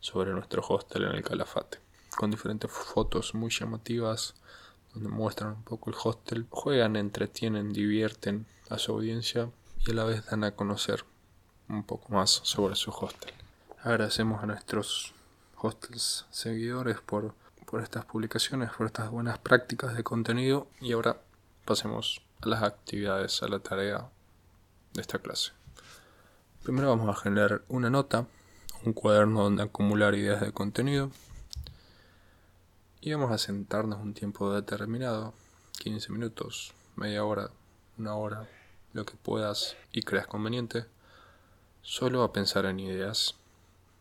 sobre 0.00 0.32
nuestro 0.32 0.62
hostel 0.66 1.04
en 1.04 1.14
el 1.14 1.22
Calafate, 1.22 1.78
con 2.16 2.30
diferentes 2.30 2.70
fotos 2.70 3.34
muy 3.34 3.50
llamativas 3.50 4.34
donde 4.96 5.10
muestran 5.10 5.52
un 5.52 5.62
poco 5.62 5.90
el 5.90 5.96
hostel, 6.02 6.46
juegan, 6.48 6.96
entretienen, 6.96 7.74
divierten 7.74 8.46
a 8.70 8.78
su 8.78 8.92
audiencia 8.92 9.50
y 9.86 9.90
a 9.90 9.94
la 9.94 10.04
vez 10.04 10.24
dan 10.24 10.42
a 10.42 10.52
conocer 10.52 11.04
un 11.68 11.84
poco 11.84 12.14
más 12.14 12.30
sobre 12.30 12.76
su 12.76 12.90
hostel. 12.90 13.34
Agradecemos 13.82 14.42
a 14.42 14.46
nuestros 14.46 15.12
hostels 15.58 16.24
seguidores 16.30 16.98
por, 17.00 17.34
por 17.66 17.82
estas 17.82 18.06
publicaciones, 18.06 18.70
por 18.70 18.86
estas 18.86 19.10
buenas 19.10 19.38
prácticas 19.38 19.94
de 19.94 20.02
contenido 20.02 20.66
y 20.80 20.92
ahora 20.92 21.20
pasemos 21.66 22.22
a 22.40 22.48
las 22.48 22.62
actividades, 22.62 23.42
a 23.42 23.48
la 23.48 23.58
tarea 23.58 24.08
de 24.94 25.02
esta 25.02 25.18
clase. 25.18 25.52
Primero 26.62 26.88
vamos 26.88 27.14
a 27.14 27.20
generar 27.20 27.62
una 27.68 27.90
nota, 27.90 28.26
un 28.86 28.94
cuaderno 28.94 29.42
donde 29.42 29.62
acumular 29.62 30.14
ideas 30.14 30.40
de 30.40 30.52
contenido. 30.52 31.10
Y 33.06 33.12
vamos 33.12 33.30
a 33.30 33.38
sentarnos 33.38 34.00
un 34.00 34.14
tiempo 34.14 34.52
determinado, 34.52 35.32
15 35.78 36.10
minutos, 36.10 36.74
media 36.96 37.24
hora, 37.24 37.50
una 37.98 38.16
hora, 38.16 38.48
lo 38.94 39.06
que 39.06 39.14
puedas 39.14 39.76
y 39.92 40.02
creas 40.02 40.26
conveniente, 40.26 40.86
solo 41.82 42.24
a 42.24 42.32
pensar 42.32 42.66
en 42.66 42.80
ideas, 42.80 43.36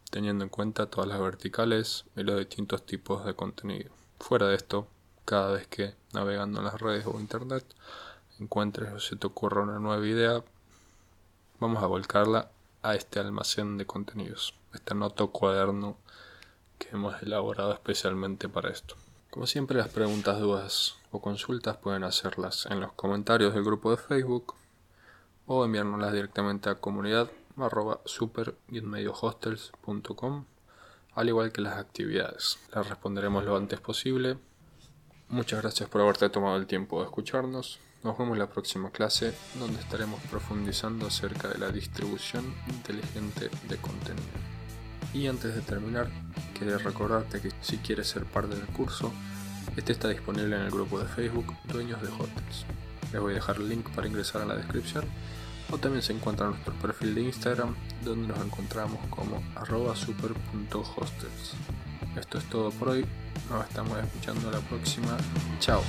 teniendo 0.09 0.43
en 0.43 0.49
cuenta 0.49 0.87
todas 0.87 1.07
las 1.07 1.19
verticales 1.19 2.05
y 2.15 2.23
los 2.23 2.39
distintos 2.39 2.83
tipos 2.83 3.23
de 3.27 3.35
contenido. 3.35 3.91
Fuera 4.19 4.47
de 4.47 4.55
esto, 4.55 4.87
cada 5.23 5.51
vez 5.51 5.67
que 5.67 5.93
navegando 6.11 6.57
en 6.57 6.65
las 6.65 6.81
redes 6.81 7.05
o 7.05 7.19
internet 7.19 7.63
encuentres 8.39 8.91
o 8.91 8.99
se 8.99 9.17
te 9.17 9.27
ocurra 9.27 9.61
una 9.61 9.77
nueva 9.77 10.03
idea, 10.03 10.43
vamos 11.59 11.83
a 11.83 11.85
volcarla 11.85 12.49
a 12.81 12.95
este 12.95 13.19
almacén 13.19 13.77
de 13.77 13.85
contenidos, 13.85 14.55
este 14.73 14.95
noto 14.95 15.29
cuaderno 15.29 15.95
que 16.77 16.89
hemos 16.91 17.21
elaborado 17.21 17.73
especialmente 17.73 18.49
para 18.49 18.69
esto. 18.69 18.95
Como 19.29 19.47
siempre, 19.47 19.77
las 19.77 19.89
preguntas, 19.89 20.39
dudas 20.39 20.95
o 21.11 21.21
consultas 21.21 21.77
pueden 21.77 22.03
hacerlas 22.03 22.67
en 22.69 22.79
los 22.79 22.93
comentarios 22.93 23.53
del 23.53 23.63
grupo 23.63 23.91
de 23.91 23.97
Facebook 23.97 24.55
o 25.45 25.65
enviárnoslas 25.65 26.13
directamente 26.13 26.69
a 26.69 26.75
comunidad 26.75 27.29
arroba 27.57 28.01
super 28.05 28.55
al 31.13 31.29
igual 31.29 31.51
que 31.51 31.61
las 31.61 31.77
actividades. 31.77 32.59
Las 32.73 32.89
responderemos 32.89 33.45
lo 33.45 33.55
antes 33.55 33.79
posible. 33.79 34.37
Muchas 35.29 35.61
gracias 35.61 35.89
por 35.89 36.01
haberte 36.01 36.29
tomado 36.29 36.57
el 36.57 36.67
tiempo 36.67 36.99
de 36.99 37.05
escucharnos. 37.05 37.79
Nos 38.03 38.17
vemos 38.17 38.33
en 38.33 38.39
la 38.39 38.49
próxima 38.49 38.91
clase 38.91 39.33
donde 39.57 39.79
estaremos 39.79 40.21
profundizando 40.29 41.07
acerca 41.07 41.47
de 41.47 41.57
la 41.57 41.71
distribución 41.71 42.53
inteligente 42.67 43.49
de 43.67 43.77
contenido. 43.77 44.54
Y 45.13 45.27
antes 45.27 45.55
de 45.55 45.61
terminar, 45.61 46.09
quería 46.57 46.77
recordarte 46.77 47.41
que 47.41 47.51
si 47.61 47.77
quieres 47.77 48.07
ser 48.07 48.25
parte 48.25 48.55
del 48.55 48.67
curso, 48.67 49.13
este 49.75 49.93
está 49.93 50.09
disponible 50.09 50.55
en 50.55 50.63
el 50.63 50.71
grupo 50.71 50.99
de 50.99 51.05
Facebook 51.05 51.55
Dueños 51.65 52.01
de 52.01 52.09
Hotels. 52.09 52.65
Les 53.11 53.21
voy 53.21 53.31
a 53.33 53.35
dejar 53.35 53.57
el 53.57 53.69
link 53.69 53.89
para 53.91 54.07
ingresar 54.07 54.41
a 54.41 54.45
la 54.45 54.55
descripción 54.55 55.05
o 55.71 55.77
también 55.77 56.01
se 56.01 56.13
encuentra 56.13 56.47
nuestro 56.47 56.73
perfil 56.75 57.15
de 57.15 57.21
Instagram 57.21 57.75
donde 58.03 58.27
nos 58.27 58.39
encontramos 58.45 58.99
como 59.09 59.41
arroba 59.55 59.95
super.hostels. 59.95 61.53
Esto 62.15 62.37
es 62.37 62.45
todo 62.45 62.71
por 62.71 62.89
hoy, 62.89 63.05
nos 63.49 63.65
estamos 63.65 63.97
escuchando 63.97 64.51
la 64.51 64.59
próxima, 64.59 65.17
chao. 65.59 65.81